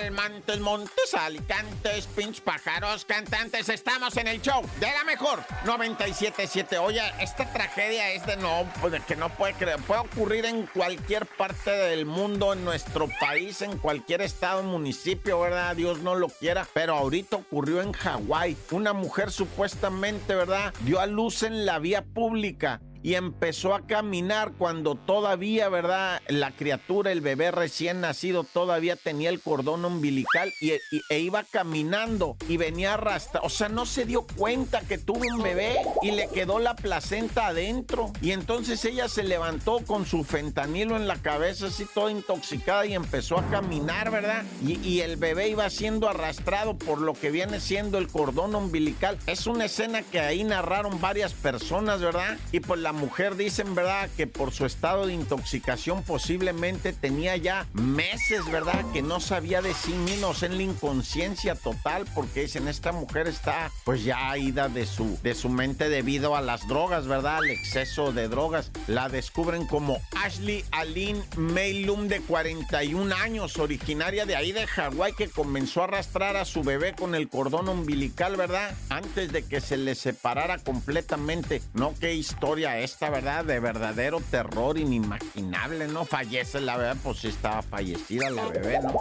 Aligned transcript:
Almantes, 0.00 0.58
Montes, 0.60 1.14
Alicantes, 1.14 2.06
pinch 2.06 2.40
pájaros, 2.40 3.04
cantantes, 3.04 3.68
estamos 3.68 4.16
en 4.16 4.28
el 4.28 4.40
show 4.40 4.62
de 4.80 4.86
la 4.86 5.04
mejor 5.04 5.40
977. 5.64 6.78
Oye, 6.78 7.02
esta 7.20 7.52
tragedia 7.52 8.10
es 8.12 8.24
de 8.24 8.36
no, 8.36 8.66
de 8.88 9.00
que 9.00 9.16
no 9.16 9.28
puede 9.28 9.54
creer, 9.54 9.78
puede 9.80 10.00
ocurrir 10.00 10.46
en 10.46 10.66
cualquier 10.66 11.26
parte 11.26 11.70
del 11.70 12.06
mundo, 12.06 12.52
en 12.54 12.64
nuestro 12.64 13.08
país, 13.20 13.60
en 13.62 13.76
cualquier 13.76 14.22
estado, 14.22 14.62
municipio, 14.62 15.40
¿verdad? 15.40 15.76
Dios 15.76 16.00
no 16.00 16.14
lo 16.14 16.28
quiera, 16.28 16.66
pero 16.72 16.94
ahorita 16.94 17.36
ocurrió 17.36 17.82
en 17.82 17.92
Hawái. 17.92 18.56
Una 18.70 18.92
mujer 18.92 19.30
supuestamente, 19.30 20.34
¿verdad? 20.34 20.72
Dio 20.80 21.00
a 21.00 21.06
luz 21.06 21.42
en 21.42 21.66
la 21.66 21.78
vía 21.78 22.02
pública 22.02 22.80
y 23.02 23.14
empezó 23.14 23.74
a 23.74 23.86
caminar 23.86 24.52
cuando 24.58 24.94
todavía, 24.94 25.68
¿verdad? 25.68 26.20
La 26.28 26.50
criatura, 26.50 27.12
el 27.12 27.20
bebé 27.20 27.50
recién 27.50 28.00
nacido, 28.00 28.44
todavía 28.44 28.96
tenía 28.96 29.30
el 29.30 29.40
cordón 29.40 29.84
umbilical 29.84 30.52
y, 30.60 30.72
e 31.08 31.18
iba 31.18 31.44
caminando 31.44 32.36
y 32.48 32.56
venía 32.56 32.94
arrastrando. 32.94 33.46
O 33.46 33.50
sea, 33.50 33.68
no 33.68 33.86
se 33.86 34.04
dio 34.04 34.26
cuenta 34.36 34.80
que 34.82 34.98
tuvo 34.98 35.20
un 35.34 35.42
bebé 35.42 35.76
y 36.02 36.10
le 36.10 36.28
quedó 36.28 36.58
la 36.58 36.76
placenta 36.76 37.48
adentro. 37.48 38.12
Y 38.20 38.32
entonces 38.32 38.84
ella 38.84 39.08
se 39.08 39.22
levantó 39.22 39.80
con 39.86 40.06
su 40.06 40.24
fentanilo 40.24 40.96
en 40.96 41.08
la 41.08 41.16
cabeza, 41.16 41.66
así 41.66 41.86
toda 41.94 42.10
intoxicada 42.10 42.86
y 42.86 42.94
empezó 42.94 43.38
a 43.38 43.46
caminar, 43.48 44.10
¿verdad? 44.10 44.44
Y, 44.66 44.78
y 44.86 45.00
el 45.00 45.16
bebé 45.16 45.48
iba 45.48 45.68
siendo 45.70 46.08
arrastrado 46.08 46.76
por 46.76 47.00
lo 47.00 47.14
que 47.14 47.30
viene 47.30 47.60
siendo 47.60 47.98
el 47.98 48.08
cordón 48.08 48.54
umbilical. 48.54 49.18
Es 49.26 49.46
una 49.46 49.64
escena 49.66 50.02
que 50.02 50.20
ahí 50.20 50.44
narraron 50.44 51.00
varias 51.00 51.32
personas, 51.32 52.00
¿verdad? 52.00 52.38
Y 52.52 52.60
pues 52.60 52.80
la 52.80 52.89
la 52.90 52.98
mujer 52.98 53.36
dicen, 53.36 53.76
¿verdad? 53.76 54.10
Que 54.16 54.26
por 54.26 54.50
su 54.50 54.66
estado 54.66 55.06
de 55.06 55.12
intoxicación 55.12 56.02
posiblemente 56.02 56.92
tenía 56.92 57.36
ya 57.36 57.68
meses, 57.72 58.50
¿verdad? 58.50 58.84
Que 58.92 59.00
no 59.00 59.20
sabía 59.20 59.62
de 59.62 59.74
sí 59.74 59.92
mismo, 59.92 60.34
en 60.42 60.56
la 60.56 60.62
inconsciencia 60.64 61.54
total, 61.54 62.04
porque 62.16 62.42
dicen, 62.42 62.66
esta 62.66 62.90
mujer 62.90 63.28
está 63.28 63.70
pues 63.84 64.02
ya 64.02 64.36
ida 64.36 64.68
de 64.68 64.86
su, 64.86 65.20
de 65.22 65.36
su 65.36 65.50
mente 65.50 65.88
debido 65.88 66.34
a 66.34 66.40
las 66.40 66.66
drogas, 66.66 67.06
¿verdad? 67.06 67.36
Al 67.36 67.50
exceso 67.50 68.12
de 68.12 68.26
drogas. 68.26 68.72
La 68.88 69.08
descubren 69.08 69.68
como 69.68 70.00
Ashley 70.24 70.64
Aline 70.72 71.22
Maylum 71.36 72.08
de 72.08 72.20
41 72.20 73.14
años, 73.14 73.56
originaria 73.58 74.26
de 74.26 74.34
ahí 74.34 74.50
de 74.50 74.66
Hawái, 74.66 75.12
que 75.12 75.28
comenzó 75.28 75.82
a 75.82 75.84
arrastrar 75.84 76.36
a 76.36 76.44
su 76.44 76.64
bebé 76.64 76.96
con 76.96 77.14
el 77.14 77.28
cordón 77.28 77.68
umbilical, 77.68 78.34
¿verdad? 78.34 78.74
Antes 78.88 79.30
de 79.30 79.44
que 79.44 79.60
se 79.60 79.76
le 79.76 79.94
separara 79.94 80.58
completamente. 80.58 81.62
No, 81.72 81.94
qué 82.00 82.14
historia 82.14 82.79
esta, 82.84 83.10
¿verdad? 83.10 83.44
De 83.44 83.60
verdadero 83.60 84.20
terror 84.30 84.78
inimaginable, 84.78 85.88
¿no? 85.88 86.04
Fallece 86.04 86.60
la 86.60 86.76
bebé, 86.76 86.94
pues 87.02 87.18
sí 87.18 87.28
estaba 87.28 87.62
fallecida 87.62 88.30
la 88.30 88.46
bebé, 88.46 88.80
¿no? 88.80 88.94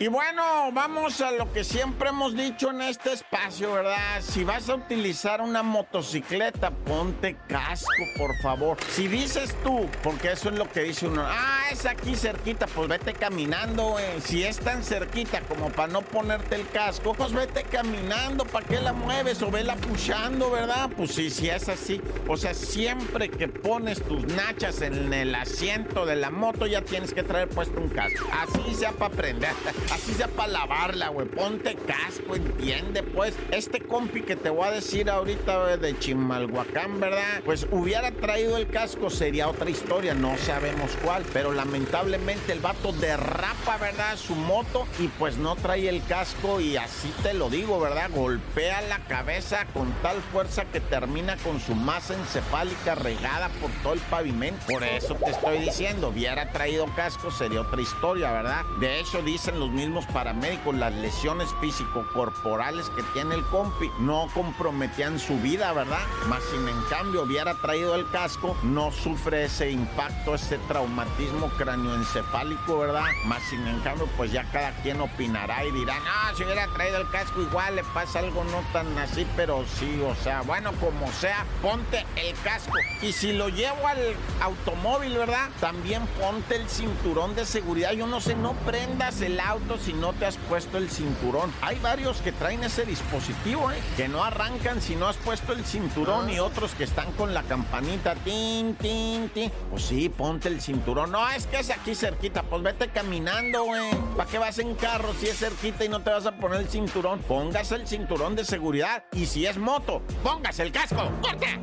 Y 0.00 0.06
bueno, 0.06 0.70
vamos 0.72 1.20
a 1.20 1.32
lo 1.32 1.52
que 1.52 1.64
siempre 1.64 2.10
hemos 2.10 2.36
dicho 2.36 2.70
en 2.70 2.82
este 2.82 3.14
espacio, 3.14 3.72
¿verdad? 3.72 4.20
Si 4.20 4.44
vas 4.44 4.68
a 4.68 4.76
utilizar 4.76 5.40
una 5.40 5.64
motocicleta, 5.64 6.70
ponte 6.70 7.36
casco, 7.48 7.88
por 8.16 8.36
favor. 8.40 8.76
Si 8.90 9.08
dices 9.08 9.56
tú, 9.64 9.88
porque 10.04 10.30
eso 10.30 10.50
es 10.50 10.54
lo 10.56 10.70
que 10.70 10.82
dice 10.82 11.08
uno, 11.08 11.24
ah, 11.26 11.57
es 11.70 11.86
aquí 11.86 12.14
cerquita, 12.14 12.66
pues 12.66 12.88
vete 12.88 13.12
caminando, 13.12 13.90
güey. 13.90 14.20
Si 14.24 14.42
es 14.42 14.58
tan 14.58 14.82
cerquita 14.82 15.40
como 15.42 15.70
para 15.70 15.92
no 15.92 16.02
ponerte 16.02 16.56
el 16.56 16.68
casco, 16.68 17.14
pues 17.14 17.32
vete 17.32 17.64
caminando, 17.64 18.44
¿para 18.44 18.66
qué 18.66 18.80
la 18.80 18.92
mueves? 18.92 19.42
O 19.42 19.50
vela 19.50 19.76
pushando, 19.76 20.50
¿verdad? 20.50 20.90
Pues 20.96 21.14
sí, 21.14 21.30
sí 21.30 21.48
es 21.48 21.68
así. 21.68 22.00
O 22.26 22.36
sea, 22.36 22.54
siempre 22.54 23.28
que 23.28 23.48
pones 23.48 24.02
tus 24.02 24.24
nachas 24.26 24.80
en 24.82 25.12
el 25.12 25.34
asiento 25.34 26.06
de 26.06 26.16
la 26.16 26.30
moto, 26.30 26.66
ya 26.66 26.82
tienes 26.82 27.12
que 27.12 27.22
traer 27.22 27.48
puesto 27.48 27.80
un 27.80 27.88
casco. 27.88 28.26
Así 28.32 28.74
sea 28.74 28.92
para 28.92 29.14
aprender. 29.14 29.50
Así 29.92 30.12
sea 30.14 30.28
para 30.28 30.52
lavarla, 30.52 31.08
güey. 31.08 31.26
Ponte 31.26 31.76
casco, 31.76 32.34
entiende, 32.34 33.02
pues. 33.02 33.34
Este 33.50 33.80
compi 33.80 34.22
que 34.22 34.36
te 34.36 34.50
voy 34.50 34.68
a 34.68 34.70
decir 34.70 35.10
ahorita, 35.10 35.76
de 35.76 35.98
Chimalhuacán, 35.98 37.00
¿verdad? 37.00 37.42
Pues 37.44 37.66
hubiera 37.70 38.10
traído 38.10 38.56
el 38.56 38.68
casco, 38.68 39.10
sería 39.10 39.48
otra 39.48 39.70
historia. 39.70 40.14
No 40.14 40.36
sabemos 40.38 40.90
cuál. 41.02 41.24
Pero 41.32 41.52
lamentablemente 41.58 42.52
el 42.52 42.60
vato 42.60 42.92
derrapa, 42.92 43.78
¿verdad? 43.78 44.16
Su 44.16 44.36
moto 44.36 44.86
y 45.00 45.08
pues 45.08 45.38
no 45.38 45.56
trae 45.56 45.88
el 45.88 46.04
casco. 46.04 46.60
Y 46.60 46.76
así 46.76 47.12
te 47.24 47.34
lo 47.34 47.50
digo, 47.50 47.80
¿verdad? 47.80 48.10
Golpea 48.14 48.80
la 48.82 49.00
cabeza 49.06 49.66
con 49.74 49.92
tal 50.00 50.22
fuerza 50.30 50.66
que 50.66 50.80
termina 50.80 51.36
con 51.38 51.58
su 51.60 51.74
masa 51.74 52.14
encefálica 52.14 52.94
regada 52.94 53.48
por 53.60 53.72
todo 53.82 53.94
el 53.94 54.00
pavimento. 54.02 54.64
Por 54.68 54.84
eso 54.84 55.16
te 55.16 55.30
estoy 55.30 55.58
diciendo, 55.58 56.10
hubiera 56.10 56.52
traído 56.52 56.86
casco, 56.94 57.32
sería 57.32 57.62
otra 57.62 57.82
historia, 57.82 58.30
¿verdad? 58.30 58.64
De 58.78 59.00
hecho, 59.00 59.20
dicen 59.22 59.58
los 59.58 59.70
mismos 59.70 60.06
paramédicos, 60.06 60.76
las 60.76 60.94
lesiones 60.94 61.48
físico-corporales 61.60 62.88
que 62.90 63.02
tiene 63.14 63.34
el 63.34 63.44
compi 63.46 63.90
no 63.98 64.28
comprometían 64.32 65.18
su 65.18 65.36
vida, 65.40 65.72
¿verdad? 65.72 65.98
Más 66.28 66.44
sin 66.52 66.68
en 66.68 66.80
cambio 66.88 67.22
hubiera 67.22 67.54
traído 67.54 67.96
el 67.96 68.08
casco, 68.10 68.56
no 68.62 68.92
sufre 68.92 69.46
ese 69.46 69.72
impacto, 69.72 70.36
ese 70.36 70.58
traumatismo 70.68 71.47
cráneoencefálico, 71.50 72.78
¿verdad? 72.78 73.04
Más 73.24 73.42
sin 73.44 73.64
cambio, 73.80 74.08
pues 74.16 74.32
ya 74.32 74.44
cada 74.50 74.72
quien 74.82 75.00
opinará 75.00 75.64
y 75.64 75.70
dirá, 75.72 75.94
no, 76.00 76.36
si 76.36 76.44
hubiera 76.44 76.66
traído 76.68 76.98
el 76.98 77.10
casco 77.10 77.42
igual 77.42 77.76
le 77.76 77.84
pasa 77.84 78.18
algo 78.20 78.44
no 78.44 78.62
tan 78.72 78.96
así, 78.98 79.26
pero 79.36 79.64
sí, 79.78 80.00
o 80.02 80.14
sea, 80.14 80.42
bueno, 80.42 80.72
como 80.80 81.10
sea, 81.12 81.44
ponte 81.62 82.04
el 82.16 82.34
casco. 82.42 82.72
Y 83.02 83.12
si 83.12 83.32
lo 83.32 83.48
llevo 83.48 83.86
al 83.86 83.98
automóvil, 84.40 85.16
¿verdad? 85.16 85.48
También 85.60 86.06
ponte 86.20 86.56
el 86.56 86.68
cinturón 86.68 87.34
de 87.34 87.46
seguridad. 87.46 87.92
Yo 87.92 88.06
no 88.06 88.20
sé, 88.20 88.34
no 88.34 88.52
prendas 88.64 89.20
el 89.20 89.38
auto 89.40 89.78
si 89.78 89.92
no 89.92 90.12
te 90.12 90.26
has 90.26 90.36
puesto 90.36 90.78
el 90.78 90.90
cinturón. 90.90 91.52
Hay 91.62 91.78
varios 91.78 92.20
que 92.20 92.32
traen 92.32 92.64
ese 92.64 92.84
dispositivo, 92.84 93.70
¿eh? 93.70 93.78
que 93.96 94.08
no 94.08 94.24
arrancan 94.24 94.80
si 94.80 94.96
no 94.96 95.08
has 95.08 95.16
puesto 95.16 95.52
el 95.52 95.64
cinturón 95.64 96.30
y 96.30 96.38
otros 96.38 96.72
que 96.74 96.84
están 96.84 97.12
con 97.12 97.34
la 97.34 97.42
campanita, 97.42 98.14
tin, 98.16 98.74
tin, 98.76 99.28
tin. 99.30 99.50
Pues 99.70 99.84
sí, 99.84 100.08
ponte 100.08 100.48
el 100.48 100.60
cinturón. 100.60 101.12
No, 101.12 101.28
es 101.38 101.46
que 101.46 101.60
es 101.60 101.70
aquí 101.70 101.94
cerquita, 101.94 102.42
pues 102.42 102.62
vete 102.62 102.88
caminando, 102.88 103.64
güey. 103.64 103.90
¿Para 104.16 104.28
qué 104.28 104.38
vas 104.38 104.58
en 104.58 104.74
carro 104.74 105.14
si 105.14 105.28
es 105.28 105.38
cerquita 105.38 105.84
y 105.84 105.88
no 105.88 106.02
te 106.02 106.10
vas 106.10 106.26
a 106.26 106.32
poner 106.32 106.60
el 106.60 106.68
cinturón? 106.68 107.20
Póngase 107.20 107.76
el 107.76 107.86
cinturón 107.86 108.34
de 108.34 108.44
seguridad 108.44 109.04
y 109.12 109.24
si 109.26 109.46
es 109.46 109.56
moto, 109.56 110.02
póngase 110.24 110.64
el 110.64 110.72
casco. 110.72 111.08
¡Corte! 111.22 111.58